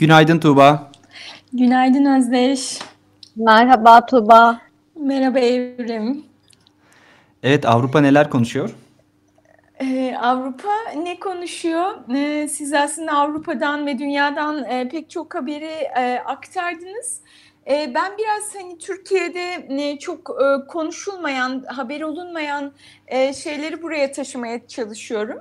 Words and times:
Günaydın 0.00 0.38
Tuğba. 0.38 0.90
Günaydın 1.52 2.04
Özdeş. 2.04 2.78
Merhaba 3.36 4.06
Tuğba. 4.06 4.60
Merhaba 5.00 5.38
Evrim. 5.38 6.24
Evet 7.42 7.66
Avrupa 7.66 8.00
neler 8.00 8.30
konuşuyor? 8.30 8.70
Ee, 9.80 10.16
Avrupa 10.20 10.72
ne 11.02 11.18
konuşuyor? 11.18 12.14
Ee, 12.14 12.48
siz 12.48 12.72
aslında 12.72 13.12
Avrupa'dan 13.12 13.86
ve 13.86 13.98
dünyadan 13.98 14.64
e, 14.64 14.88
pek 14.88 15.10
çok 15.10 15.34
haberi 15.34 15.88
e, 15.96 16.22
aktardınız. 16.26 17.20
E, 17.70 17.92
ben 17.94 18.12
biraz 18.18 18.54
hani 18.54 18.78
Türkiye'de 18.78 19.66
e, 19.68 19.98
çok 19.98 20.30
e, 20.30 20.66
konuşulmayan, 20.66 21.64
haber 21.66 22.00
olunmayan 22.00 22.72
e, 23.06 23.32
şeyleri 23.32 23.82
buraya 23.82 24.12
taşımaya 24.12 24.66
çalışıyorum. 24.66 25.38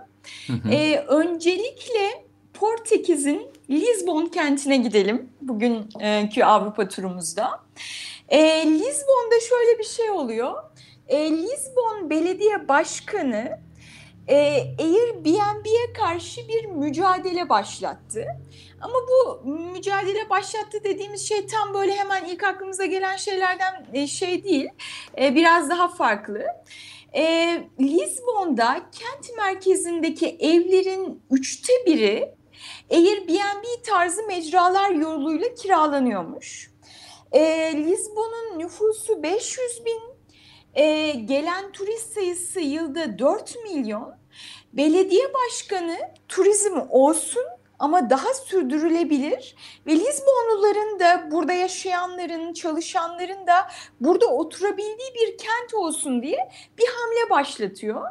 Hı 0.48 0.54
hı. 0.54 0.70
E, 0.70 0.98
öncelikle 1.00 2.26
Portekiz'in 2.54 3.49
Lisbon 3.70 4.26
kentine 4.26 4.78
gidelim 4.78 5.30
bugünkü 5.42 6.44
Avrupa 6.44 6.88
turumuzda. 6.88 7.64
E, 8.30 8.40
Lisbon'da 8.66 9.40
şöyle 9.50 9.80
bir 9.80 9.84
şey 9.84 10.10
oluyor. 10.10 10.64
E, 11.08 11.32
Lisbon 11.32 12.10
Belediye 12.10 12.68
Başkanı 12.68 13.60
e, 14.28 14.36
Airbnb'ye 14.80 15.94
karşı 15.98 16.48
bir 16.48 16.66
mücadele 16.66 17.50
başlattı. 17.50 18.26
Ama 18.82 18.94
bu 18.94 19.50
mücadele 19.50 20.30
başlattı 20.30 20.84
dediğimiz 20.84 21.28
şey 21.28 21.48
tam 21.48 21.74
böyle 21.74 21.96
hemen 21.96 22.26
ilk 22.26 22.44
aklımıza 22.44 22.86
gelen 22.86 23.16
şeylerden 23.16 23.86
e, 23.94 24.08
şey 24.08 24.44
değil. 24.44 24.70
E, 25.22 25.36
biraz 25.36 25.70
daha 25.70 25.88
farklı. 25.88 26.46
E, 27.16 27.24
Lisbon'da 27.80 28.82
kent 28.92 29.38
merkezindeki 29.38 30.28
evlerin 30.40 31.22
üçte 31.32 31.74
biri 31.86 32.39
Airbnb 32.92 33.84
tarzı 33.84 34.28
mecralar 34.28 34.90
yoluyla 34.90 35.54
kiralanıyormuş. 35.54 36.72
E, 37.32 37.42
Lisbon'un 37.76 38.60
nüfusu 38.60 39.24
500 39.24 39.86
bin, 39.86 40.02
e, 40.74 41.12
gelen 41.12 41.72
turist 41.72 42.14
sayısı 42.14 42.60
yılda 42.60 43.20
4 43.20 43.56
milyon. 43.64 44.16
Belediye 44.74 45.34
başkanı 45.34 45.98
turizm 46.28 46.80
olsun 46.90 47.44
ama 47.80 48.10
daha 48.10 48.34
sürdürülebilir 48.34 49.56
ve 49.88 49.92
Lizbonluların 49.92 51.00
da 51.00 51.32
burada 51.32 51.54
yaşayanların, 51.54 52.54
çalışanların 52.54 53.48
da 53.48 53.68
burada 54.02 54.26
oturabildiği 54.26 55.14
bir 55.16 55.38
kent 55.38 55.74
olsun 55.74 56.22
diye 56.22 56.52
bir 56.78 56.86
hamle 56.86 57.30
başlatıyor. 57.30 58.06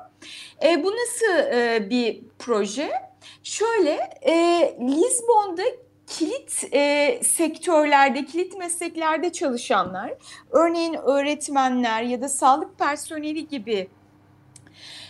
E, 0.65 0.85
bu 0.85 0.93
nasıl 0.93 1.53
e, 1.53 1.91
bir 1.91 2.21
proje? 2.39 3.08
Şöyle, 3.43 4.11
e, 4.23 4.33
Lizbon'da 4.81 5.63
kilit 6.07 6.65
e, 6.75 7.21
sektörlerde, 7.25 8.25
kilit 8.25 8.59
mesleklerde 8.59 9.33
çalışanlar, 9.33 10.15
örneğin 10.51 10.95
öğretmenler 10.95 12.03
ya 12.03 12.21
da 12.21 12.29
sağlık 12.29 12.79
personeli 12.79 13.49
gibi 13.49 13.89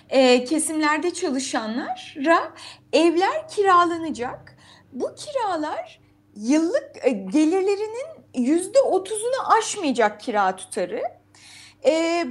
e, 0.08 0.44
kesimlerde 0.44 1.14
çalışanlara 1.14 2.52
evler 2.92 3.48
kiralanacak. 3.48 4.56
Bu 4.92 5.14
kiralar 5.14 6.00
yıllık 6.36 6.90
e, 7.02 7.10
gelirlerinin 7.10 8.06
yüzde 8.34 8.80
otuzunu 8.80 9.52
aşmayacak 9.58 10.20
kira 10.20 10.56
tutarı. 10.56 11.02
E, 11.84 12.24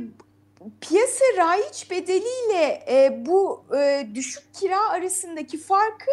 piyasa 0.81 1.25
raiç 1.37 1.91
bedeliyle 1.91 2.83
e, 2.89 3.25
bu 3.25 3.65
e, 3.77 4.07
düşük 4.15 4.53
kira 4.53 4.89
arasındaki 4.89 5.57
farkı 5.57 6.11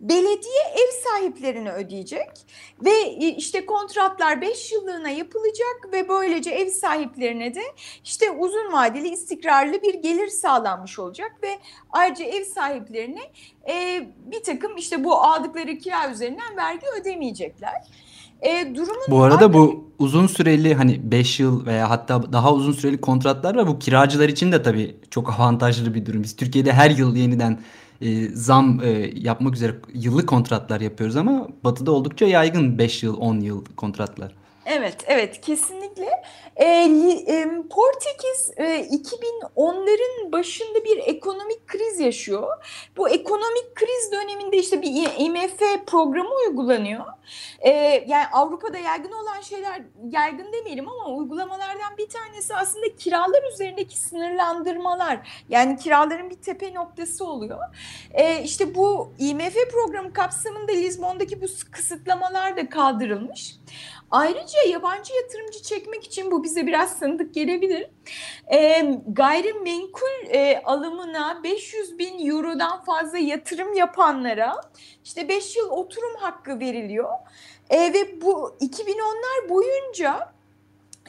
belediye 0.00 0.62
ev 0.74 0.90
sahiplerine 1.04 1.72
ödeyecek 1.72 2.30
ve 2.84 2.90
e, 2.90 3.28
işte 3.28 3.66
kontratlar 3.66 4.40
5 4.40 4.72
yıllığına 4.72 5.10
yapılacak 5.10 5.92
ve 5.92 6.08
böylece 6.08 6.50
ev 6.50 6.68
sahiplerine 6.68 7.54
de 7.54 7.62
işte 8.04 8.30
uzun 8.30 8.72
vadeli 8.72 9.08
istikrarlı 9.08 9.82
bir 9.82 9.94
gelir 9.94 10.28
sağlanmış 10.28 10.98
olacak 10.98 11.32
ve 11.42 11.58
ayrıca 11.92 12.24
ev 12.24 12.44
sahiplerine 12.44 13.22
e, 13.68 14.06
bir 14.16 14.42
takım 14.42 14.76
işte 14.76 15.04
bu 15.04 15.14
aldıkları 15.14 15.78
kira 15.78 16.10
üzerinden 16.10 16.56
vergi 16.56 16.86
ödemeyecekler. 17.00 17.82
E, 18.44 18.74
durumun 18.74 19.04
bu 19.10 19.22
arada 19.22 19.52
bu 19.52 19.84
uzun 19.98 20.26
süreli 20.26 20.74
hani 20.74 21.00
5 21.10 21.40
yıl 21.40 21.66
veya 21.66 21.90
hatta 21.90 22.32
daha 22.32 22.54
uzun 22.54 22.72
süreli 22.72 23.00
kontratlar 23.00 23.54
var. 23.54 23.66
Bu 23.66 23.78
kiracılar 23.78 24.28
için 24.28 24.52
de 24.52 24.62
tabii 24.62 24.96
çok 25.10 25.40
avantajlı 25.40 25.94
bir 25.94 26.06
durum. 26.06 26.22
Biz 26.22 26.36
Türkiye'de 26.36 26.72
her 26.72 26.90
yıl 26.90 27.16
yeniden 27.16 27.58
e, 28.00 28.28
zam 28.28 28.80
e, 28.84 28.88
yapmak 29.14 29.54
üzere 29.54 29.76
yıllık 29.94 30.28
kontratlar 30.28 30.80
yapıyoruz 30.80 31.16
ama 31.16 31.48
Batı'da 31.64 31.92
oldukça 31.92 32.26
yaygın 32.26 32.78
5 32.78 33.02
yıl 33.02 33.16
10 33.16 33.40
yıl 33.40 33.64
kontratlar. 33.64 34.34
Evet, 34.66 34.96
evet 35.06 35.40
kesinlikle. 35.40 36.22
E, 36.56 36.66
e, 36.66 37.48
Portekiz 37.70 38.50
e, 38.56 38.64
2010'ların 38.86 40.32
başında 40.32 40.84
bir 40.84 40.98
ekonomik 40.98 41.66
kriz 41.66 42.00
yaşıyor. 42.00 42.64
Bu 42.96 43.08
ekonomik 43.08 43.74
kriz 43.74 44.12
döneminde 44.12 44.56
işte 44.56 44.82
bir 44.82 45.10
IMF 45.18 45.86
programı 45.86 46.30
uygulanıyor. 46.46 47.04
E, 47.60 47.70
yani 48.06 48.26
Avrupa'da 48.32 48.78
yaygın 48.78 49.12
olan 49.12 49.40
şeyler, 49.40 49.82
yaygın 50.10 50.52
demeyelim 50.52 50.88
ama 50.88 51.16
uygulamalardan 51.16 51.96
bir 51.98 52.08
tanesi 52.08 52.54
aslında 52.54 52.96
kiralar 52.98 53.52
üzerindeki 53.52 54.00
sınırlandırmalar. 54.00 55.44
Yani 55.48 55.76
kiraların 55.76 56.30
bir 56.30 56.36
tepe 56.36 56.74
noktası 56.74 57.26
oluyor. 57.26 57.58
E, 58.10 58.42
işte 58.42 58.74
bu 58.74 59.12
IMF 59.18 59.56
programı 59.72 60.12
kapsamında 60.12 60.72
Lizbon'daki 60.72 61.42
bu 61.42 61.46
kısıtlamalar 61.70 62.56
da 62.56 62.68
kaldırılmış. 62.68 63.56
Ayrıca 64.14 64.58
yabancı 64.68 65.14
yatırımcı 65.14 65.62
çekmek 65.62 66.04
için 66.04 66.30
bu 66.30 66.44
bize 66.44 66.66
biraz 66.66 66.98
sanıdık 66.98 67.34
gelebilir. 67.34 67.90
E, 68.52 68.82
gayrimenkul 69.08 70.26
e, 70.28 70.62
alımına 70.64 71.40
500 71.42 71.98
bin 71.98 72.30
eurodan 72.30 72.84
fazla 72.84 73.18
yatırım 73.18 73.74
yapanlara 73.74 74.60
işte 75.04 75.28
5 75.28 75.56
yıl 75.56 75.70
oturum 75.70 76.14
hakkı 76.16 76.60
veriliyor. 76.60 77.10
E, 77.70 77.78
ve 77.78 78.20
bu 78.20 78.56
2010'lar 78.60 79.48
boyunca 79.48 80.33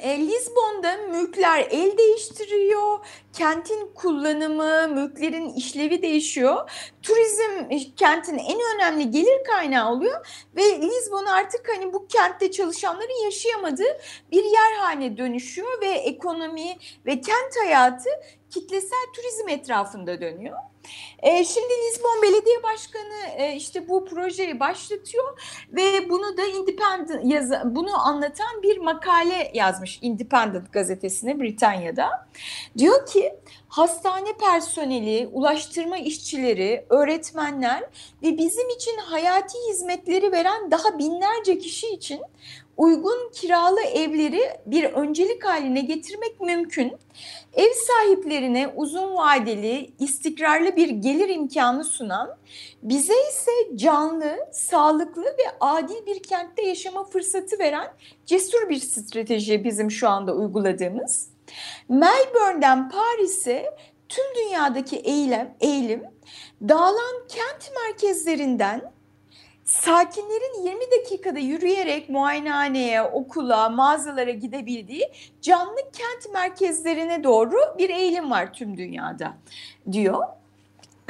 e, 0.01 0.19
Lizbon'da 0.19 0.97
mülkler 0.97 1.67
el 1.71 1.97
değiştiriyor, 1.97 2.99
kentin 3.33 3.93
kullanımı, 3.95 4.87
mülklerin 4.87 5.53
işlevi 5.53 6.01
değişiyor. 6.01 6.71
Turizm 7.03 7.69
kentin 7.95 8.37
en 8.37 8.59
önemli 8.75 9.11
gelir 9.11 9.43
kaynağı 9.43 9.91
oluyor 9.91 10.47
ve 10.55 10.81
Lizbon 10.81 11.25
artık 11.25 11.69
hani 11.75 11.93
bu 11.93 12.07
kentte 12.07 12.51
çalışanların 12.51 13.23
yaşayamadığı 13.23 13.97
bir 14.31 14.43
yer 14.43 14.73
haline 14.79 15.17
dönüşüyor 15.17 15.81
ve 15.81 15.89
ekonomi 15.89 16.77
ve 17.05 17.21
kent 17.21 17.53
hayatı 17.65 18.09
kitlesel 18.49 19.05
turizm 19.15 19.49
etrafında 19.49 20.21
dönüyor. 20.21 20.57
E, 21.19 21.45
şimdi 21.45 21.73
Lisbon 21.87 22.21
Belediye 22.21 22.63
Başkanı 22.63 23.37
e, 23.37 23.55
işte 23.55 23.87
bu 23.87 24.05
projeyi 24.05 24.59
başlatıyor 24.59 25.39
ve 25.71 26.09
bunu 26.09 26.37
da 26.37 26.45
Independent 26.45 27.33
yazı, 27.33 27.61
bunu 27.65 28.07
anlatan 28.07 28.63
bir 28.63 28.77
makale 28.77 29.51
yazmış 29.53 29.99
Independent 30.01 30.73
gazetesine 30.73 31.39
Britanya'da. 31.39 32.27
Diyor 32.77 33.05
ki 33.05 33.33
hastane 33.67 34.33
personeli, 34.33 35.29
ulaştırma 35.33 35.97
işçileri, 35.97 36.85
öğretmenler 36.89 37.83
ve 38.23 38.37
bizim 38.37 38.69
için 38.69 38.97
hayati 38.97 39.57
hizmetleri 39.69 40.31
veren 40.31 40.71
daha 40.71 40.99
binlerce 40.99 41.57
kişi 41.57 41.87
için 41.87 42.21
uygun 42.77 43.31
kiralı 43.33 43.81
evleri 43.81 44.41
bir 44.65 44.83
öncelik 44.83 45.45
haline 45.45 45.81
getirmek 45.81 46.41
mümkün. 46.41 46.93
Ev 47.53 47.71
sahiplerine 47.87 48.67
uzun 48.75 49.15
vadeli, 49.15 49.91
istikrarlı 49.99 50.75
bir 50.75 50.89
gelir 50.89 51.29
imkanı 51.29 51.83
sunan, 51.83 52.37
bize 52.83 53.13
ise 53.29 53.51
canlı, 53.75 54.37
sağlıklı 54.51 55.23
ve 55.23 55.57
adil 55.59 56.05
bir 56.05 56.23
kentte 56.23 56.61
yaşama 56.61 57.03
fırsatı 57.03 57.59
veren 57.59 57.87
cesur 58.25 58.69
bir 58.69 58.79
strateji 58.79 59.63
bizim 59.63 59.91
şu 59.91 60.09
anda 60.09 60.33
uyguladığımız. 60.33 61.29
Melbourne'den 61.89 62.89
Paris'e 62.89 63.75
tüm 64.09 64.25
dünyadaki 64.35 64.95
eylem, 64.95 65.55
eğilim 65.59 66.03
dağılan 66.61 67.27
kent 67.27 67.71
merkezlerinden 67.83 68.94
sakinlerin 69.65 70.63
20 70.63 70.79
dakikada 70.91 71.39
yürüyerek 71.39 72.09
muayenehaneye, 72.09 73.01
okula, 73.01 73.69
mağazalara 73.69 74.31
gidebildiği 74.31 75.11
canlı 75.41 75.75
kent 75.75 76.33
merkezlerine 76.33 77.23
doğru 77.23 77.57
bir 77.77 77.89
eğilim 77.89 78.31
var 78.31 78.53
tüm 78.53 78.77
dünyada 78.77 79.33
diyor. 79.91 80.23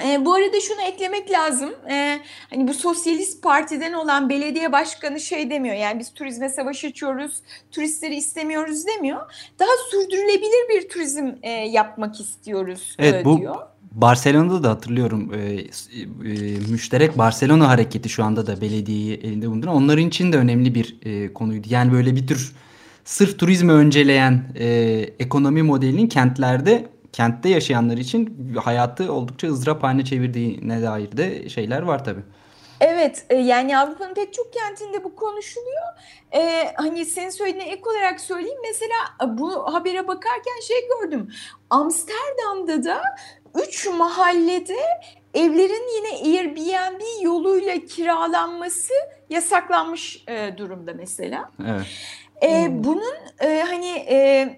E, 0.04 0.26
bu 0.26 0.34
arada 0.34 0.62
şunu 0.62 0.82
eklemek 0.82 1.32
lazım. 1.32 1.76
E, 1.90 2.20
hani 2.50 2.68
bu 2.68 2.74
sosyalist 2.74 3.44
partiden 3.44 3.94
olan 3.94 4.30
belediye 4.30 4.72
başkanı 4.72 5.20
şey 5.20 5.50
demiyor. 5.50 5.76
Yani 5.76 6.00
biz 6.00 6.14
turizme 6.14 6.50
savaş 6.50 6.86
açıyoruz, 6.86 7.42
turistleri 7.72 8.16
istemiyoruz 8.16 8.88
demiyor. 8.88 9.50
Daha 9.60 9.70
sürdürülebilir 9.92 10.70
bir 10.70 10.90
turizm 10.90 11.32
e, 11.44 11.50
yapmak 11.52 12.20
istiyoruz 12.20 12.96
evet, 13.00 13.22
e, 13.22 13.26
bu... 13.26 13.38
diyor. 13.38 13.75
Barcelona'da 13.96 14.64
da 14.64 14.70
hatırlıyorum 14.70 15.34
e, 15.34 15.38
e, 15.38 15.70
müşterek 16.72 17.18
Barcelona 17.18 17.70
hareketi 17.70 18.10
şu 18.10 18.24
anda 18.24 18.48
da 18.48 18.62
belediyeyi 18.62 19.14
elinde 19.14 19.48
bulunduran 19.48 19.76
onların 19.76 20.08
için 20.08 20.34
de 20.34 20.38
önemli 20.38 20.76
bir 20.76 20.98
e, 21.04 21.34
konuydu. 21.34 21.68
Yani 21.70 21.92
böyle 21.92 22.16
bir 22.16 22.28
tür 22.28 22.56
sırf 23.06 23.40
turizmi 23.40 23.72
önceleyen 23.72 24.44
e, 24.56 24.68
ekonomi 25.20 25.64
modelinin 25.64 26.08
kentlerde 26.08 26.90
kentte 27.12 27.50
yaşayanlar 27.50 27.98
için 27.98 28.54
hayatı 28.64 29.14
oldukça 29.14 29.48
ızdırap 29.48 29.84
haline 29.84 30.06
çevirdiğine 30.06 30.82
dair 30.82 31.18
de 31.18 31.50
şeyler 31.50 31.82
var 31.82 32.06
tabii. 32.06 32.24
Evet 32.82 33.26
yani 33.32 33.78
Avrupa'nın 33.78 34.14
pek 34.14 34.34
çok 34.34 34.54
kentinde 34.54 35.04
bu 35.04 35.16
konuşuluyor. 35.16 35.86
Ee, 36.34 36.74
hani 36.76 37.06
senin 37.06 37.30
söylediğine 37.30 37.70
ek 37.70 37.82
olarak 37.90 38.20
söyleyeyim. 38.20 38.60
Mesela 38.64 39.38
bu 39.38 39.74
habere 39.74 40.08
bakarken 40.08 40.60
şey 40.68 40.78
gördüm. 40.88 41.32
Amsterdam'da 41.70 42.84
da 42.84 43.02
üç 43.64 43.88
mahallede 43.88 44.78
evlerin 45.34 45.96
yine 45.96 46.38
Airbnb 46.38 47.02
yoluyla 47.22 47.86
kiralanması 47.86 48.94
yasaklanmış 49.30 50.24
e, 50.28 50.58
durumda 50.58 50.94
mesela. 50.94 51.52
Evet. 51.68 51.86
E, 52.42 52.66
hmm. 52.66 52.84
Bunun 52.84 53.16
e, 53.42 53.64
hani 53.68 53.92
e, 54.10 54.50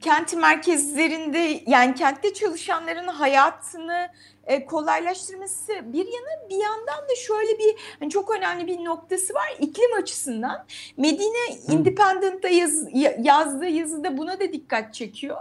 kent 0.00 0.34
merkezlerinde 0.36 1.60
yani 1.66 1.94
kentte 1.94 2.34
çalışanların 2.34 3.08
hayatını 3.08 4.08
e, 4.46 4.66
kolaylaştırması 4.66 5.72
bir 5.72 6.06
yana 6.06 6.48
bir 6.50 6.62
yandan 6.62 7.08
da 7.08 7.14
şöyle 7.26 7.58
bir 7.58 7.74
hani 8.00 8.10
çok 8.10 8.36
önemli 8.36 8.66
bir 8.66 8.84
noktası 8.84 9.34
var 9.34 9.56
iklim 9.60 9.94
açısından. 10.02 10.66
Medine 10.96 11.56
Independent'ta 11.68 12.48
yaz, 12.48 12.84
yazdığı 13.18 13.68
yazıda 13.68 14.18
buna 14.18 14.40
da 14.40 14.52
dikkat 14.52 14.94
çekiyor. 14.94 15.36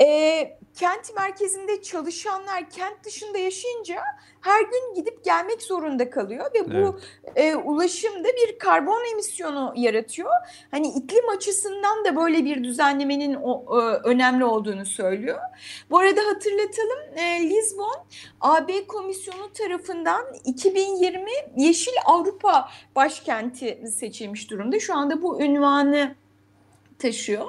E, 0.00 0.58
kent 0.82 1.16
merkezinde 1.16 1.82
çalışanlar 1.82 2.70
kent 2.70 3.04
dışında 3.04 3.38
yaşayınca 3.38 3.96
her 4.40 4.60
gün 4.62 4.94
gidip 4.94 5.24
gelmek 5.24 5.62
zorunda 5.62 6.10
kalıyor 6.10 6.46
ve 6.54 6.74
bu 6.74 6.98
evet. 7.24 7.36
e, 7.36 7.56
ulaşımda 7.56 8.28
bir 8.28 8.58
karbon 8.58 9.12
emisyonu 9.12 9.72
yaratıyor. 9.76 10.30
Hani 10.70 10.88
iklim 10.88 11.28
açısından 11.28 12.04
da 12.04 12.16
böyle 12.16 12.44
bir 12.44 12.64
düzenlemenin 12.64 13.34
o, 13.42 13.80
e, 13.80 13.82
önemli 14.08 14.44
olduğunu 14.44 14.86
söylüyor. 14.86 15.38
Bu 15.90 15.98
arada 15.98 16.20
hatırlatalım 16.20 17.18
e, 17.18 17.50
Lisbon 17.50 17.96
AB 18.40 18.86
Komisyonu 18.86 19.52
tarafından 19.52 20.26
2020 20.44 21.30
Yeşil 21.56 21.94
Avrupa 22.04 22.68
başkenti 22.96 23.82
seçilmiş 23.98 24.50
durumda. 24.50 24.80
Şu 24.80 24.96
anda 24.96 25.22
bu 25.22 25.40
ünvanı 25.40 26.14
taşıyor. 26.98 27.46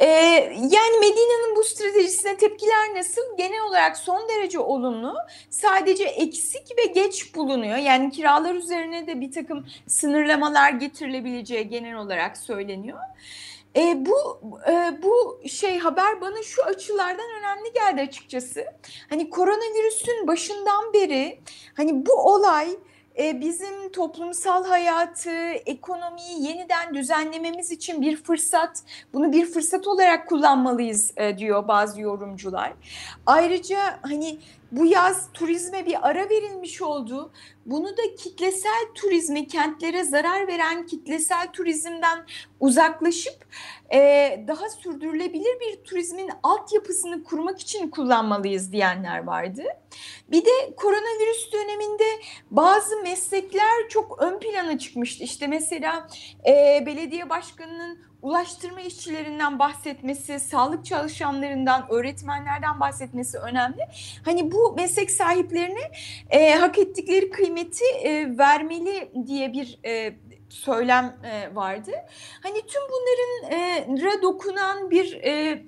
Ee, 0.00 0.06
yani 0.54 0.98
Medina'nın 1.00 1.56
bu 1.56 1.64
stratejisine 1.64 2.36
tepkiler 2.36 2.94
nasıl? 2.94 3.36
Genel 3.38 3.62
olarak 3.62 3.96
son 3.96 4.28
derece 4.28 4.58
olumlu. 4.58 5.14
Sadece 5.50 6.04
eksik 6.04 6.78
ve 6.78 6.84
geç 6.84 7.34
bulunuyor. 7.34 7.76
Yani 7.76 8.10
kiralar 8.10 8.54
üzerine 8.54 9.06
de 9.06 9.20
bir 9.20 9.32
takım 9.32 9.66
sınırlamalar 9.86 10.72
getirilebileceği 10.72 11.68
genel 11.68 11.94
olarak 11.94 12.36
söyleniyor. 12.36 12.98
E, 13.76 14.06
bu 14.06 14.40
e, 14.70 15.02
bu 15.02 15.40
şey 15.48 15.78
haber 15.78 16.20
bana 16.20 16.42
şu 16.42 16.64
açılardan 16.64 17.26
önemli 17.38 17.72
geldi 17.72 18.00
açıkçası. 18.00 18.64
Hani 19.10 19.30
koronavirüsün 19.30 20.26
başından 20.26 20.92
beri 20.92 21.40
hani 21.74 22.06
bu 22.06 22.12
olay 22.12 22.68
bizim 23.18 23.92
toplumsal 23.92 24.64
hayatı, 24.64 25.50
ekonomiyi 25.66 26.46
yeniden 26.48 26.94
düzenlememiz 26.94 27.70
için 27.70 28.02
bir 28.02 28.16
fırsat, 28.16 28.82
bunu 29.12 29.32
bir 29.32 29.46
fırsat 29.46 29.86
olarak 29.86 30.28
kullanmalıyız 30.28 31.12
e, 31.16 31.38
diyor 31.38 31.68
bazı 31.68 32.00
yorumcular. 32.00 32.72
Ayrıca 33.26 33.78
hani 34.02 34.38
bu 34.72 34.86
yaz 34.86 35.32
turizme 35.32 35.86
bir 35.86 36.08
ara 36.08 36.30
verilmiş 36.30 36.82
oldu. 36.82 37.32
Bunu 37.66 37.88
da 37.88 38.14
kitlesel 38.18 38.86
turizmi, 38.94 39.48
kentlere 39.48 40.04
zarar 40.04 40.48
veren 40.48 40.86
kitlesel 40.86 41.52
turizmden 41.52 42.26
uzaklaşıp 42.60 43.46
e, 43.92 43.98
daha 44.48 44.68
sürdürülebilir 44.68 45.60
bir 45.60 45.84
turizmin 45.84 46.30
altyapısını 46.42 47.24
kurmak 47.24 47.60
için 47.60 47.90
kullanmalıyız 47.90 48.72
diyenler 48.72 49.24
vardı. 49.24 49.62
Bir 50.30 50.44
de 50.44 50.74
koronavirüs 50.76 51.52
döneminde 51.52 52.04
bazı 52.50 53.02
meslekler 53.02 53.88
çok 53.88 54.22
ön 54.22 54.38
plana 54.38 54.78
çıkmıştı. 54.78 55.24
İşte 55.24 55.46
mesela 55.46 56.08
e, 56.46 56.82
belediye 56.86 57.30
başkanının 57.30 58.07
ulaştırma 58.22 58.80
işçilerinden 58.80 59.58
bahsetmesi, 59.58 60.40
sağlık 60.40 60.84
çalışanlarından, 60.84 61.86
öğretmenlerden 61.90 62.80
bahsetmesi 62.80 63.38
önemli. 63.38 63.88
Hani 64.24 64.52
bu 64.52 64.74
meslek 64.76 65.10
sahiplerine 65.10 65.92
e, 66.30 66.54
hak 66.54 66.78
ettikleri 66.78 67.30
kıymeti 67.30 67.84
e, 67.84 68.38
vermeli 68.38 69.12
diye 69.26 69.52
bir 69.52 69.78
e, 69.84 70.16
söylem 70.48 71.16
e, 71.24 71.54
vardı. 71.54 71.90
Hani 72.42 72.60
tüm 72.66 72.82
bunların 72.90 73.58
e, 74.16 74.22
dokunan 74.22 74.90
bir 74.90 75.12
e, 75.22 75.64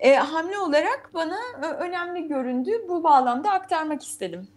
e, 0.00 0.14
hamle 0.14 0.58
olarak 0.58 1.10
bana 1.14 1.38
e, 1.62 1.66
önemli 1.66 2.28
göründü. 2.28 2.70
Bu 2.88 3.04
bağlamda 3.04 3.50
aktarmak 3.50 4.02
istedim. 4.02 4.48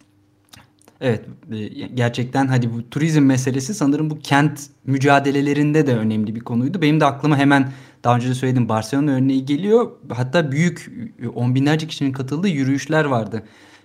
Evet 1.04 1.20
e, 1.52 1.66
gerçekten 1.86 2.46
hadi 2.46 2.74
bu 2.74 2.90
turizm 2.90 3.22
meselesi 3.22 3.74
sanırım 3.74 4.10
bu 4.10 4.18
kent 4.18 4.60
mücadelelerinde 4.84 5.86
de 5.86 5.96
önemli 5.96 6.34
bir 6.34 6.40
konuydu. 6.40 6.82
Benim 6.82 7.00
de 7.00 7.04
aklıma 7.04 7.36
hemen 7.36 7.72
daha 8.04 8.16
önce 8.16 8.28
de 8.28 8.34
söyledim 8.34 8.68
Barcelona 8.68 9.10
örneği 9.10 9.44
geliyor. 9.44 9.90
Hatta 10.12 10.52
büyük 10.52 10.92
on 11.34 11.54
binlerce 11.54 11.86
kişinin 11.86 12.12
katıldığı 12.12 12.48
yürüyüşler 12.48 13.04
vardı. 13.04 13.42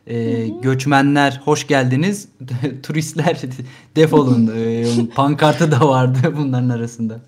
Ee, 0.07 0.47
göçmenler 0.47 1.41
hoş 1.45 1.67
geldiniz, 1.67 2.29
turistler 2.83 3.41
defolun. 3.95 4.51
ee, 4.55 4.85
pankartı 5.15 5.71
da 5.71 5.87
vardı 5.87 6.17
bunların 6.37 6.69
arasında. 6.69 7.19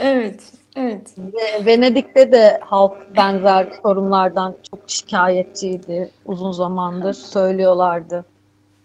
Evet, 0.00 0.52
evet. 0.76 1.14
Venedik'te 1.66 2.32
de 2.32 2.60
halk 2.64 3.16
benzer 3.16 3.68
sorunlardan 3.82 4.54
çok 4.70 4.80
şikayetçiydi. 4.86 6.10
Uzun 6.24 6.52
zamandır 6.52 7.12
söylüyorlardı. 7.12 8.24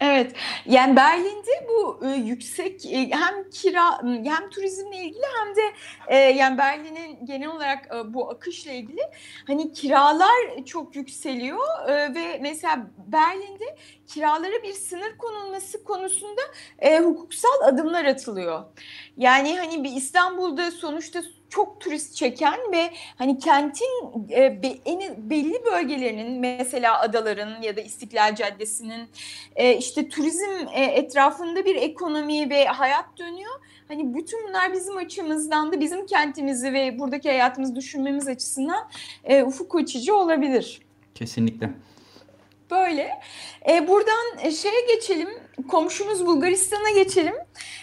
Evet, 0.04 0.32
yani 0.66 0.96
Berlin'de 0.96 1.68
bu 1.68 2.00
e, 2.06 2.08
yüksek 2.08 2.86
e, 2.86 3.10
hem 3.10 3.50
kira 3.50 4.02
hem 4.02 4.50
turizmle 4.50 4.96
ilgili 4.96 5.22
hem 5.38 5.56
de 5.56 5.60
e, 6.08 6.16
yani 6.16 6.58
Berlin'in 6.58 7.26
genel 7.26 7.48
olarak 7.48 7.94
e, 7.94 8.14
bu 8.14 8.30
akışla 8.30 8.72
ilgili 8.72 9.00
hani 9.46 9.72
kiralar 9.72 10.64
çok 10.66 10.96
yükseliyor 10.96 11.88
e, 11.88 12.14
ve 12.14 12.38
mesela 12.42 12.90
Berlin'de 13.06 13.76
kiralara 14.06 14.62
bir 14.62 14.72
sınır 14.72 15.18
konulması 15.18 15.84
konusunda 15.84 16.40
e, 16.78 16.98
hukuksal 16.98 17.62
adımlar 17.64 18.04
atılıyor. 18.04 18.64
Yani 19.16 19.58
hani 19.58 19.84
bir 19.84 19.92
İstanbul'da 19.92 20.70
sonuçta 20.70 21.22
çok 21.52 21.80
turist 21.80 22.14
çeken 22.16 22.58
ve 22.72 22.90
hani 23.18 23.38
kentin 23.38 23.88
e, 24.30 24.62
be, 24.62 24.68
en, 24.84 25.30
belli 25.30 25.64
bölgelerinin 25.64 26.40
mesela 26.40 27.00
adaların 27.00 27.62
ya 27.62 27.76
da 27.76 27.80
İstiklal 27.80 28.34
Caddesi'nin 28.34 29.08
e, 29.56 29.76
işte 29.76 30.08
turizm 30.08 30.68
e, 30.74 30.84
etrafında 30.84 31.64
bir 31.64 31.76
ekonomi 31.76 32.50
ve 32.50 32.64
hayat 32.64 33.18
dönüyor. 33.18 33.52
Hani 33.88 34.14
bütün 34.14 34.48
bunlar 34.48 34.72
bizim 34.72 34.96
açımızdan 34.96 35.72
da 35.72 35.80
bizim 35.80 36.06
kentimizi 36.06 36.72
ve 36.72 36.98
buradaki 36.98 37.28
hayatımızı 37.28 37.76
düşünmemiz 37.76 38.28
açısından 38.28 38.90
e, 39.24 39.42
ufuk 39.42 39.74
açıcı 39.74 40.16
olabilir. 40.16 40.80
Kesinlikle. 41.14 41.70
Böyle. 42.70 43.20
E, 43.68 43.88
buradan 43.88 44.50
şeye 44.50 44.94
geçelim. 44.94 45.28
Komşumuz 45.68 46.26
Bulgaristan'a 46.26 46.90
geçelim. 46.90 47.34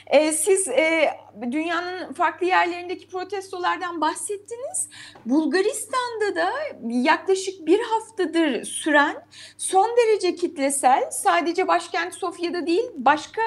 E, 0.09 0.31
siz 0.31 0.67
e, 0.67 1.09
dünyanın 1.51 2.13
farklı 2.13 2.45
yerlerindeki 2.45 3.07
protestolardan 3.07 4.01
bahsettiniz. 4.01 4.89
Bulgaristan'da 5.25 6.35
da 6.35 6.51
yaklaşık 6.87 7.65
bir 7.65 7.79
haftadır 7.79 8.63
süren 8.63 9.25
son 9.57 9.97
derece 9.97 10.35
kitlesel 10.35 11.11
sadece 11.11 11.67
başkent 11.67 12.13
Sofya'da 12.13 12.67
değil 12.67 12.91
başka 12.95 13.41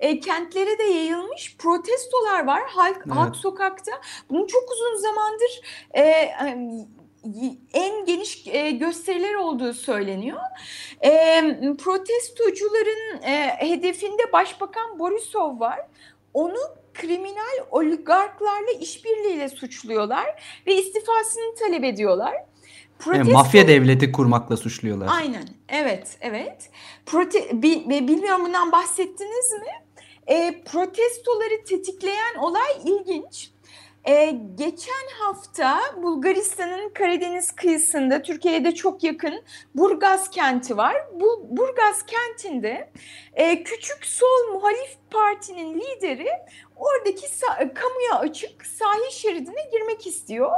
e, 0.00 0.20
kentlere 0.20 0.78
de 0.78 0.82
yayılmış 0.82 1.56
protestolar 1.56 2.46
var 2.46 2.62
halk, 2.66 3.02
evet. 3.06 3.16
halk 3.16 3.36
sokakta. 3.36 3.92
Bunu 4.30 4.46
çok 4.46 4.64
uzun 4.72 4.96
zamandır 4.96 5.60
e, 5.96 6.02
en 7.74 8.04
geniş 8.04 8.46
e, 8.46 8.70
gösteriler 8.70 9.34
olduğu 9.34 9.72
söyleniyor. 9.72 10.40
E, 11.04 11.42
protestocuların 11.78 13.22
e, 13.22 13.56
hedefinde 13.58 14.32
Başbakan 14.32 14.98
Borisov 14.98 15.60
var. 15.60 15.80
Onu 16.34 16.58
kriminal 16.94 17.66
oligarklarla 17.70 18.70
işbirliğiyle 18.80 19.48
suçluyorlar 19.48 20.42
ve 20.66 20.74
istifasını 20.74 21.54
talep 21.58 21.84
ediyorlar. 21.84 22.34
Protesto... 22.98 23.28
Yani 23.28 23.32
mafya 23.32 23.68
devleti 23.68 24.12
kurmakla 24.12 24.56
suçluyorlar. 24.56 25.08
Aynen. 25.10 25.48
Evet, 25.68 26.16
evet. 26.20 26.70
Prote... 27.06 27.62
Bilmiyorum 27.62 28.44
bundan 28.44 28.72
bahsettiniz 28.72 29.52
mi? 29.52 30.00
E, 30.26 30.62
protestoları 30.64 31.64
tetikleyen 31.64 32.34
olay 32.40 32.70
ilginç. 32.84 33.50
Ee, 34.08 34.38
geçen 34.54 35.08
hafta 35.18 35.78
Bulgaristan'ın 36.02 36.88
Karadeniz 36.88 37.52
kıyısında 37.52 38.22
Türkiye'ye 38.22 38.64
de 38.64 38.74
çok 38.74 39.04
yakın 39.04 39.42
Burgaz 39.74 40.30
kenti 40.30 40.76
var. 40.76 40.96
Bu 41.12 41.46
Burgaz 41.48 42.06
kentinde 42.06 42.90
e, 43.34 43.62
küçük 43.62 44.06
sol 44.06 44.52
muhalif 44.52 44.96
partinin 45.10 45.80
lideri 45.80 46.28
oradaki 46.76 47.26
kamuya 47.74 48.18
açık 48.18 48.66
sahil 48.66 49.10
şeridine 49.10 49.70
girmek 49.72 50.06
istiyor. 50.06 50.50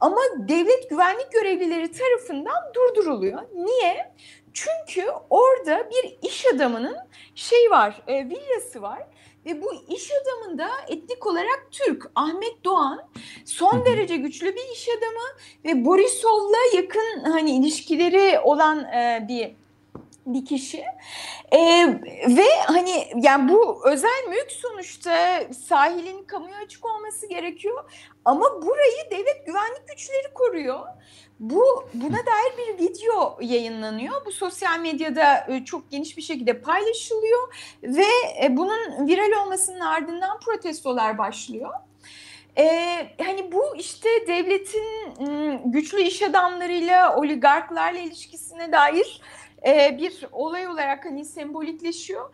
Ama 0.00 0.20
devlet 0.38 0.90
güvenlik 0.90 1.32
görevlileri 1.32 1.92
tarafından 1.92 2.74
durduruluyor. 2.74 3.42
Niye? 3.54 4.12
Çünkü 4.52 5.10
orada 5.30 5.90
bir 5.90 6.28
iş 6.28 6.46
adamının 6.54 6.96
şey 7.34 7.70
var, 7.70 8.02
e, 8.06 8.28
villası 8.28 8.82
var 8.82 9.02
ve 9.46 9.62
bu 9.62 9.74
iş 9.88 10.10
adamında 10.22 10.68
etnik 10.88 11.26
olarak 11.26 11.68
Türk. 11.70 12.10
Ahmet 12.14 12.64
Doğan 12.64 13.08
son 13.44 13.84
derece 13.84 14.16
güçlü 14.16 14.46
bir 14.46 14.72
iş 14.72 14.88
adamı 14.88 15.26
ve 15.64 15.84
Borisov'la 15.84 16.76
yakın 16.76 17.30
hani 17.32 17.56
ilişkileri 17.56 18.40
olan 18.40 18.84
e, 18.84 19.26
bir 19.28 19.61
bir 20.26 20.44
kişi 20.44 20.84
ee, 21.52 22.00
ve 22.28 22.44
hani 22.66 23.08
yani 23.16 23.52
bu 23.52 23.88
özel 23.88 24.28
mülk 24.28 24.52
sonuçta 24.52 25.40
sahilin 25.68 26.24
kamuya 26.24 26.56
açık 26.64 26.86
olması 26.86 27.26
gerekiyor 27.26 27.90
ama 28.24 28.62
burayı 28.62 29.10
devlet 29.10 29.46
güvenlik 29.46 29.88
güçleri 29.88 30.34
koruyor. 30.34 30.80
Bu 31.40 31.84
buna 31.94 32.18
dair 32.18 32.58
bir 32.58 32.84
video 32.84 33.38
yayınlanıyor. 33.40 34.26
Bu 34.26 34.32
sosyal 34.32 34.78
medyada 34.78 35.46
e, 35.48 35.64
çok 35.64 35.90
geniş 35.90 36.16
bir 36.16 36.22
şekilde 36.22 36.60
paylaşılıyor 36.60 37.54
ve 37.82 38.06
e, 38.44 38.56
bunun 38.56 39.08
viral 39.08 39.42
olmasının 39.42 39.80
ardından 39.80 40.40
protestolar 40.40 41.18
başlıyor. 41.18 41.70
Ee, 42.58 43.06
hani 43.24 43.52
bu 43.52 43.76
işte 43.76 44.08
devletin 44.26 45.72
güçlü 45.72 46.02
iş 46.02 46.22
adamlarıyla, 46.22 47.16
oligarklarla 47.16 47.98
ilişkisine 47.98 48.72
dair 48.72 49.20
e, 49.66 49.98
bir 49.98 50.26
olay 50.32 50.68
olarak 50.68 51.04
hani 51.04 51.24
sembolikleşiyor. 51.24 52.30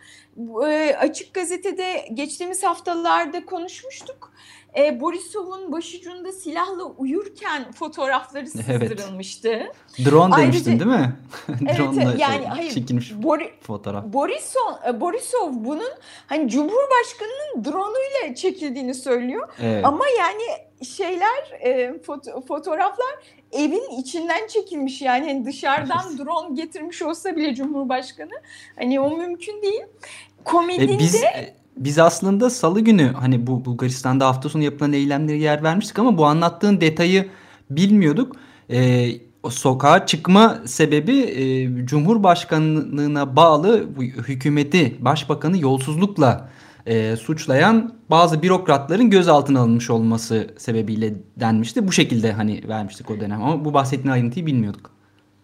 E, 0.66 0.96
açık 0.96 1.34
gazetede 1.34 2.08
geçtiğimiz 2.14 2.62
haftalarda 2.62 3.46
konuşmuştuk. 3.46 4.32
E, 4.78 5.00
Borisov'un 5.00 5.72
başucunda 5.72 6.32
silahla 6.32 6.84
uyurken 6.84 7.72
fotoğrafları 7.72 8.46
sızdırılmıştı. 8.46 9.48
Evet. 9.48 9.74
Drone 10.06 10.34
Ayrıca, 10.34 10.52
demiştin 10.52 10.80
değil 10.80 11.00
mi? 11.00 11.16
Drone 11.48 12.04
evet, 12.04 12.20
yani 12.20 12.36
şey, 12.36 12.46
hayır. 12.46 12.70
Çekilmiş 12.70 13.14
Bori, 13.14 13.52
fotoğraf. 13.60 14.04
Borisov, 14.04 14.72
e, 14.88 15.00
Borisov 15.00 15.52
bunun 15.52 15.90
hani 16.26 16.48
Cumhurbaşkanı'nın 16.48 17.64
drone'uyla 17.64 18.34
çekildiğini 18.34 18.94
söylüyor. 18.94 19.48
Evet. 19.62 19.84
Ama 19.84 20.04
yani 20.18 20.67
şeyler 20.84 21.60
e, 21.60 21.98
foto, 22.02 22.40
fotoğraflar 22.40 23.14
evin 23.52 24.00
içinden 24.00 24.46
çekilmiş 24.48 25.02
yani 25.02 25.26
hani 25.26 25.44
dışarıdan 25.44 26.18
drone 26.18 26.54
getirmiş 26.62 27.02
olsa 27.02 27.36
bile 27.36 27.54
Cumhurbaşkanı 27.54 28.40
hani 28.78 29.00
o 29.00 29.16
mümkün 29.16 29.62
değil. 29.62 29.82
Komedinde 30.44 30.94
e 30.94 30.98
biz, 30.98 31.14
e, 31.14 31.54
biz 31.76 31.98
aslında 31.98 32.50
salı 32.50 32.80
günü 32.80 33.12
hani 33.12 33.46
bu 33.46 33.64
Bulgaristan'da 33.64 34.26
hafta 34.26 34.48
sonu 34.48 34.62
yapılan 34.62 34.92
eylemlere 34.92 35.36
yer 35.36 35.62
vermiştik 35.62 35.98
ama 35.98 36.18
bu 36.18 36.26
anlattığın 36.26 36.80
detayı 36.80 37.28
bilmiyorduk. 37.70 38.36
E, 38.70 39.08
o 39.42 39.50
sokağa 39.50 40.06
çıkma 40.06 40.58
sebebi 40.66 41.20
e, 41.20 41.86
Cumhurbaşkanlığına 41.86 43.36
bağlı 43.36 43.88
hükümeti, 44.00 44.96
başbakanı 45.00 45.58
yolsuzlukla 45.58 46.48
e, 46.88 47.16
suçlayan 47.16 47.94
bazı 48.10 48.42
bürokratların 48.42 49.10
gözaltına 49.10 49.60
alınmış 49.60 49.90
olması 49.90 50.54
sebebiyle 50.58 51.14
denmişti. 51.36 51.88
Bu 51.88 51.92
şekilde 51.92 52.32
hani 52.32 52.68
vermiştik 52.68 53.10
o 53.10 53.20
dönem 53.20 53.42
ama 53.42 53.64
bu 53.64 53.74
bahsettiğin 53.74 54.14
ayrıntıyı 54.14 54.46
bilmiyorduk. 54.46 54.90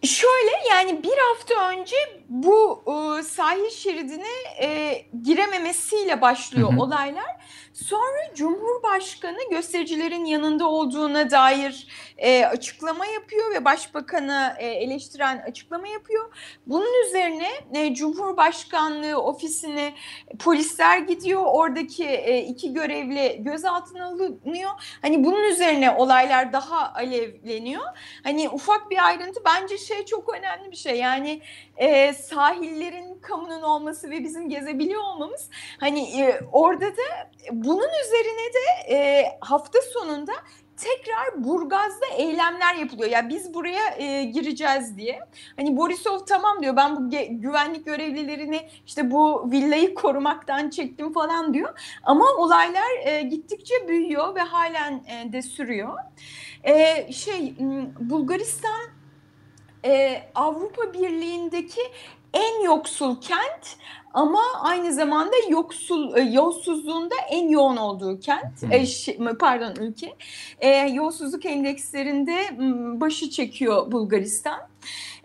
Şöyle 0.02 0.50
yani 0.70 1.02
bir 1.02 1.14
hafta 1.28 1.70
önce 1.70 1.96
bu 2.28 2.84
e, 2.86 3.22
sahil 3.22 3.70
şeridine 3.70 4.32
e, 4.62 5.02
girememesiyle 5.22 6.20
başlıyor 6.20 6.72
hı 6.72 6.76
hı. 6.76 6.80
olaylar. 6.80 7.36
Sonra 7.72 8.34
Cumhurbaşkanı 8.34 9.50
göstericilerin 9.50 10.24
yanında 10.24 10.68
olduğuna 10.68 11.30
dair 11.30 11.86
e, 12.18 12.44
açıklama 12.44 13.06
yapıyor 13.06 13.54
ve 13.54 13.64
Başbakanı 13.64 14.54
e, 14.58 14.66
eleştiren 14.66 15.44
açıklama 15.48 15.88
yapıyor. 15.88 16.34
Bunun 16.66 17.06
üzerine 17.06 17.48
e, 17.74 17.94
Cumhurbaşkanlığı 17.94 19.22
ofisine 19.22 19.94
polisler 20.38 20.98
gidiyor. 20.98 21.42
Oradaki 21.46 22.04
e, 22.04 22.38
iki 22.38 22.72
görevli 22.72 23.36
gözaltına 23.38 24.06
alınıyor. 24.06 24.70
Hani 25.02 25.24
bunun 25.24 25.42
üzerine 25.42 25.90
olaylar 25.90 26.52
daha 26.52 26.92
alevleniyor. 26.94 27.84
Hani 28.22 28.48
ufak 28.48 28.90
bir 28.90 29.06
ayrıntı 29.06 29.40
bence 29.44 29.78
şey 29.78 30.04
çok 30.04 30.34
önemli 30.34 30.70
bir 30.70 30.76
şey. 30.76 30.98
Yani 30.98 31.40
e, 31.76 32.13
sahillerin 32.14 33.18
kamunun 33.20 33.62
olması 33.62 34.10
ve 34.10 34.24
bizim 34.24 34.48
gezebiliyor 34.48 35.02
olmamız 35.02 35.50
hani 35.80 36.20
e, 36.20 36.40
orada 36.52 36.86
da 36.86 37.30
bunun 37.52 37.90
üzerine 38.04 38.52
de 38.54 38.94
e, 38.94 39.26
hafta 39.40 39.78
sonunda 39.82 40.32
tekrar 40.76 41.44
Burgaz'da 41.44 42.06
eylemler 42.16 42.74
yapılıyor. 42.74 43.10
Ya 43.10 43.18
yani 43.18 43.28
biz 43.28 43.54
buraya 43.54 43.96
e, 43.98 44.24
gireceğiz 44.24 44.96
diye. 44.96 45.20
Hani 45.56 45.76
Borisov 45.76 46.18
tamam 46.18 46.62
diyor 46.62 46.76
ben 46.76 46.96
bu 46.96 47.10
güvenlik 47.28 47.86
görevlilerini 47.86 48.68
işte 48.86 49.10
bu 49.10 49.50
villayı 49.50 49.94
korumaktan 49.94 50.70
çektim 50.70 51.12
falan 51.12 51.54
diyor. 51.54 51.98
Ama 52.02 52.24
olaylar 52.38 53.06
e, 53.06 53.22
gittikçe 53.22 53.88
büyüyor 53.88 54.34
ve 54.34 54.40
halen 54.40 55.04
e, 55.06 55.32
de 55.32 55.42
sürüyor. 55.42 55.98
E, 56.64 57.12
şey 57.12 57.54
Bulgaristan 58.00 58.93
e, 59.84 60.22
Avrupa 60.34 60.92
Birliği'ndeki 60.94 61.80
en 62.34 62.64
yoksul 62.64 63.20
kent 63.20 63.76
ama 64.14 64.42
aynı 64.60 64.92
zamanda 64.92 65.36
yoksul 65.48 66.16
e, 66.16 66.20
yolsuzluğunda 66.20 67.14
en 67.30 67.48
yoğun 67.48 67.76
olduğu 67.76 68.20
kent. 68.20 68.64
E, 68.70 68.86
şey, 68.86 69.18
pardon 69.40 69.74
ülke. 69.80 70.14
E, 70.60 70.68
yolsuzluk 70.68 71.44
endekslerinde 71.44 72.36
başı 73.00 73.30
çekiyor 73.30 73.92
Bulgaristan. 73.92 74.60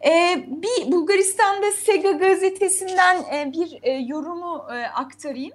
E, 0.06 0.46
bir 0.48 0.92
Bulgaristan'da 0.92 1.72
Sega 1.72 2.12
gazetesinden 2.12 3.18
e, 3.34 3.54
bir 3.54 3.80
e, 3.82 3.92
yorumu 3.92 4.66
e, 4.74 4.88
aktarayım 4.88 5.54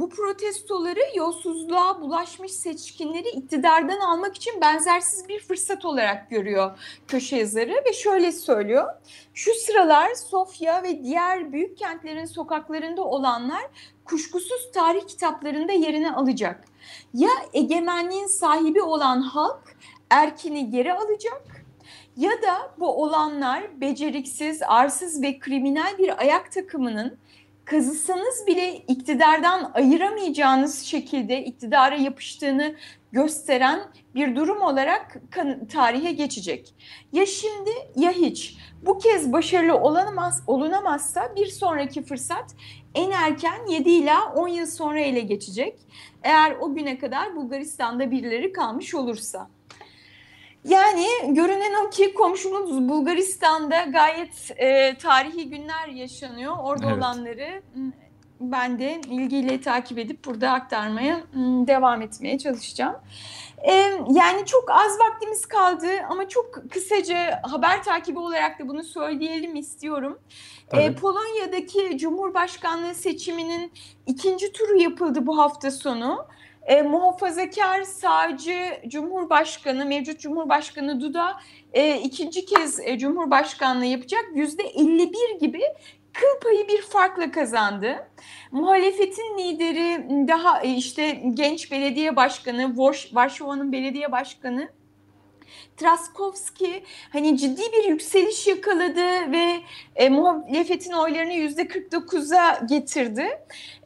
bu 0.00 0.08
protestoları 0.08 1.00
yolsuzluğa 1.14 2.00
bulaşmış 2.00 2.52
seçkinleri 2.52 3.28
iktidardan 3.28 4.00
almak 4.00 4.36
için 4.36 4.60
benzersiz 4.60 5.28
bir 5.28 5.40
fırsat 5.40 5.84
olarak 5.84 6.30
görüyor 6.30 6.78
köşe 7.08 7.36
yazarı 7.36 7.82
ve 7.88 7.92
şöyle 7.92 8.32
söylüyor. 8.32 8.86
Şu 9.34 9.54
sıralar 9.54 10.14
Sofya 10.14 10.82
ve 10.82 11.04
diğer 11.04 11.52
büyük 11.52 11.78
kentlerin 11.78 12.24
sokaklarında 12.24 13.04
olanlar 13.04 13.62
kuşkusuz 14.04 14.72
tarih 14.74 15.06
kitaplarında 15.06 15.72
yerini 15.72 16.12
alacak. 16.12 16.64
Ya 17.14 17.30
egemenliğin 17.52 18.26
sahibi 18.26 18.82
olan 18.82 19.20
halk 19.20 19.76
erkini 20.10 20.70
geri 20.70 20.94
alacak 20.94 21.66
ya 22.16 22.30
da 22.30 22.72
bu 22.78 23.02
olanlar 23.02 23.80
beceriksiz, 23.80 24.62
arsız 24.62 25.22
ve 25.22 25.38
kriminal 25.38 25.98
bir 25.98 26.20
ayak 26.20 26.52
takımının 26.52 27.18
kazısanız 27.66 28.46
bile 28.46 28.76
iktidardan 28.76 29.70
ayıramayacağınız 29.74 30.82
şekilde 30.82 31.44
iktidara 31.44 31.96
yapıştığını 31.96 32.74
gösteren 33.12 33.80
bir 34.14 34.36
durum 34.36 34.60
olarak 34.62 35.16
tarihe 35.72 36.12
geçecek. 36.12 36.74
Ya 37.12 37.26
şimdi 37.26 37.70
ya 37.96 38.10
hiç. 38.10 38.56
Bu 38.82 38.98
kez 38.98 39.32
başarılı 39.32 39.78
olamaz, 39.78 40.42
olunamazsa 40.46 41.36
bir 41.36 41.46
sonraki 41.46 42.02
fırsat 42.02 42.54
en 42.94 43.10
erken 43.10 43.66
7 43.68 43.90
ila 43.90 44.32
10 44.32 44.48
yıl 44.48 44.66
sonra 44.66 45.00
ele 45.00 45.20
geçecek. 45.20 45.78
Eğer 46.22 46.56
o 46.60 46.74
güne 46.74 46.98
kadar 46.98 47.36
Bulgaristan'da 47.36 48.10
birileri 48.10 48.52
kalmış 48.52 48.94
olursa. 48.94 49.55
Yani 50.68 51.06
görünen 51.28 51.86
o 51.86 51.90
ki 51.90 52.14
komşumuz 52.14 52.88
Bulgaristan'da 52.88 53.82
gayet 53.82 54.50
e, 54.56 54.98
tarihi 54.98 55.50
günler 55.50 55.88
yaşanıyor. 55.88 56.56
Orada 56.62 56.86
evet. 56.86 56.98
olanları 56.98 57.62
ben 58.40 58.78
de 58.78 59.00
ilgiyle 59.10 59.60
takip 59.60 59.98
edip 59.98 60.24
burada 60.24 60.50
aktarmaya 60.50 61.20
devam 61.66 62.02
etmeye 62.02 62.38
çalışacağım. 62.38 62.96
Yani 64.10 64.46
çok 64.46 64.70
az 64.70 64.98
vaktimiz 64.98 65.46
kaldı 65.46 65.86
ama 66.10 66.28
çok 66.28 66.70
kısaca 66.70 67.40
haber 67.42 67.82
takibi 67.82 68.18
olarak 68.18 68.58
da 68.58 68.68
bunu 68.68 68.84
söyleyelim 68.84 69.56
istiyorum. 69.56 70.18
Tabii. 70.68 70.94
Polonya'daki 70.94 71.98
Cumhurbaşkanlığı 71.98 72.94
seçiminin 72.94 73.72
ikinci 74.06 74.52
turu 74.52 74.80
yapıldı 74.80 75.26
bu 75.26 75.38
hafta 75.38 75.70
sonu. 75.70 76.26
E, 76.66 76.82
muhafazakar 76.82 77.82
sağcı 77.82 78.80
Cumhurbaşkanı, 78.88 79.86
mevcut 79.86 80.20
Cumhurbaşkanı 80.20 81.00
Duda 81.00 81.40
e, 81.72 82.00
ikinci 82.00 82.44
kez 82.44 82.80
e, 82.80 82.98
Cumhurbaşkanlığı 82.98 83.84
yapacak. 83.84 84.24
Yüzde 84.34 84.62
51 84.62 85.40
gibi 85.40 85.60
kıl 86.12 86.40
payı 86.42 86.68
bir 86.68 86.82
farkla 86.82 87.30
kazandı. 87.30 88.08
Muhalefetin 88.50 89.38
lideri 89.38 90.08
daha 90.28 90.60
e, 90.60 90.68
işte 90.74 91.22
genç 91.34 91.72
belediye 91.72 92.16
başkanı, 92.16 92.76
Varşova'nın 93.12 93.72
belediye 93.72 94.12
başkanı 94.12 94.68
Traskowski 95.76 96.84
hani 97.12 97.38
ciddi 97.38 97.62
bir 97.72 97.84
yükseliş 97.88 98.46
yakaladı 98.46 99.32
ve 99.32 99.60
e, 99.96 100.08
muhalefetin 100.08 100.92
oylarını 100.92 101.32
yüzde 101.32 101.62
49'a 101.62 102.64
getirdi. 102.66 103.26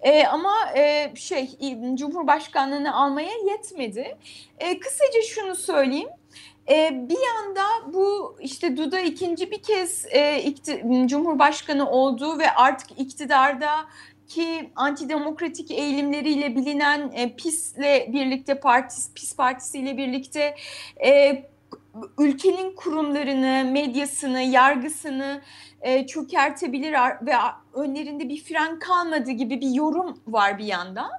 E, 0.03 0.27
ama 0.27 0.55
e, 0.77 1.13
şey 1.15 1.51
Cumhurbaşkanlığını 1.95 2.95
almaya 2.95 3.33
yetmedi. 3.51 4.19
E, 4.59 4.79
kısaca 4.81 5.23
şunu 5.35 5.57
söyleyeyim. 5.57 6.09
E, 6.69 6.91
bir 7.09 7.19
yanda 7.27 7.93
bu 7.93 8.37
işte 8.41 8.77
Duda 8.77 9.01
ikinci 9.01 9.51
bir 9.51 9.63
kez 9.63 10.07
e, 10.11 10.43
ikti, 10.43 10.85
Cumhurbaşkanı 11.07 11.91
oldu 11.91 12.39
ve 12.39 12.51
artık 12.51 13.01
iktidarda 13.01 13.71
ki 14.29 14.71
antidemokratik 14.77 15.71
eğilimleriyle 15.71 16.57
bilinen 16.57 17.13
e, 17.15 17.37
PIS'le 17.37 18.13
birlikte 18.13 18.61
partisi, 18.61 19.15
PIS 19.15 19.37
partisiyle 19.37 19.97
birlikte 19.97 20.55
e, 21.05 21.43
ülkenin 22.19 22.75
kurumlarını, 22.75 23.71
medyasını, 23.73 24.41
yargısını 24.41 25.41
e, 25.81 26.07
çökertebilir 26.07 26.93
ve 27.23 27.35
önlerinde 27.75 28.29
bir 28.29 28.45
fren 28.45 28.79
kalmadı 28.79 29.31
gibi 29.31 29.61
bir 29.61 29.71
yorum 29.71 30.21
var 30.27 30.59
bir 30.59 30.65
yanda. 30.65 31.11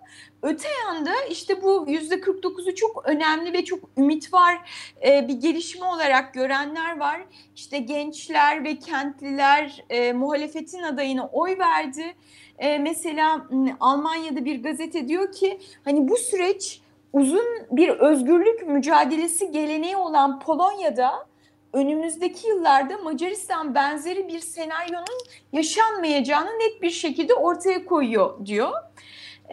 Öte 0.41 0.67
yanda 0.85 1.11
işte 1.29 1.61
bu 1.61 1.85
yüzde 1.87 2.15
49'u 2.15 2.75
çok 2.75 3.05
önemli 3.05 3.53
ve 3.53 3.65
çok 3.65 3.79
ümit 3.97 4.33
var 4.33 4.69
e, 5.07 5.27
bir 5.27 5.33
gelişme 5.33 5.85
olarak 5.85 6.33
görenler 6.33 6.97
var. 6.99 7.21
İşte 7.55 7.77
gençler 7.77 8.63
ve 8.63 8.79
kentliler 8.79 9.83
e, 9.89 10.13
muhalefetin 10.13 10.83
adayına 10.83 11.27
oy 11.27 11.57
verdi. 11.59 12.15
E, 12.59 12.77
mesela 12.77 13.47
Almanya'da 13.79 14.45
bir 14.45 14.63
gazete 14.63 15.07
diyor 15.07 15.31
ki 15.31 15.59
hani 15.85 16.07
bu 16.07 16.17
süreç 16.17 16.80
uzun 17.13 17.47
bir 17.71 17.89
özgürlük 17.89 18.67
mücadelesi 18.67 19.51
geleneği 19.51 19.97
olan 19.97 20.39
Polonya'da 20.39 21.27
önümüzdeki 21.73 22.47
yıllarda 22.47 22.97
Macaristan 22.97 23.75
benzeri 23.75 24.27
bir 24.27 24.39
senaryonun 24.39 25.19
yaşanmayacağını 25.53 26.49
net 26.49 26.81
bir 26.81 26.89
şekilde 26.89 27.33
ortaya 27.33 27.85
koyuyor 27.85 28.45
diyor. 28.45 28.71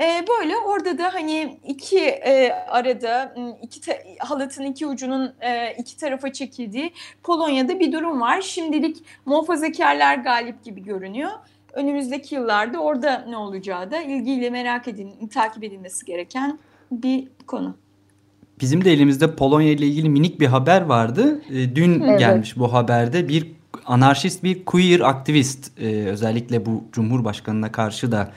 Ee, 0.00 0.24
böyle 0.28 0.56
orada 0.56 0.98
da 0.98 1.14
hani 1.14 1.58
iki 1.64 1.98
e, 2.00 2.52
arada 2.52 3.34
iki 3.62 3.80
ta, 3.80 3.92
halatın 4.18 4.64
iki 4.64 4.86
ucunun 4.86 5.34
e, 5.40 5.74
iki 5.78 5.96
tarafa 5.96 6.32
çekildiği 6.32 6.92
Polonya'da 7.22 7.80
bir 7.80 7.92
durum 7.92 8.20
var. 8.20 8.40
Şimdilik 8.40 9.04
muhafazakarlar 9.26 10.14
galip 10.14 10.64
gibi 10.64 10.82
görünüyor. 10.84 11.30
Önümüzdeki 11.72 12.34
yıllarda 12.34 12.78
orada 12.78 13.24
ne 13.28 13.36
olacağı 13.36 13.90
da 13.90 14.00
ilgiyle 14.00 14.50
merak 14.50 14.88
edin, 14.88 15.28
takip 15.28 15.64
edilmesi 15.64 16.06
gereken 16.06 16.58
bir 16.90 17.28
konu. 17.46 17.74
Bizim 18.60 18.84
de 18.84 18.92
elimizde 18.92 19.36
Polonya 19.36 19.70
ile 19.70 19.86
ilgili 19.86 20.08
minik 20.08 20.40
bir 20.40 20.46
haber 20.46 20.82
vardı. 20.82 21.40
E, 21.50 21.76
dün 21.76 22.00
evet. 22.00 22.18
gelmiş 22.18 22.56
bu 22.56 22.72
haberde 22.72 23.28
bir 23.28 23.52
anarşist 23.86 24.42
bir 24.42 24.64
queer 24.64 25.00
aktivist 25.00 25.80
e, 25.80 25.86
özellikle 25.86 26.66
bu 26.66 26.84
Cumhurbaşkanı'na 26.92 27.72
karşı 27.72 28.12
da 28.12 28.32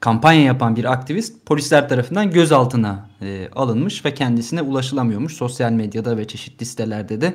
kampanya 0.00 0.42
yapan 0.42 0.76
bir 0.76 0.92
aktivist 0.92 1.46
polisler 1.46 1.88
tarafından 1.88 2.30
gözaltına 2.30 3.08
e, 3.22 3.48
alınmış 3.56 4.04
ve 4.04 4.14
kendisine 4.14 4.62
ulaşılamıyormuş. 4.62 5.34
Sosyal 5.34 5.72
medyada 5.72 6.16
ve 6.16 6.26
çeşitli 6.26 6.66
sitelerde 6.66 7.20
de 7.20 7.34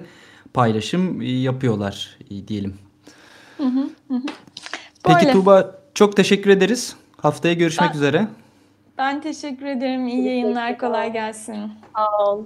paylaşım 0.53 1.21
e, 1.21 1.31
yapıyorlar 1.31 2.17
e, 2.31 2.47
diyelim. 2.47 2.75
Hı 3.57 3.63
hı 3.63 3.89
hı. 4.09 4.21
Peki 5.03 5.31
Tuğba 5.31 5.79
çok 5.93 6.15
teşekkür 6.15 6.49
ederiz. 6.49 6.95
Haftaya 7.17 7.53
görüşmek 7.53 7.89
ben, 7.89 7.95
üzere. 7.95 8.27
Ben 8.97 9.21
teşekkür 9.21 9.65
ederim. 9.65 10.07
İyi 10.07 10.25
yayınlar. 10.25 10.77
Kolay 10.77 11.13
gelsin. 11.13 11.71
Sağ 11.95 12.07
ol. 12.25 12.45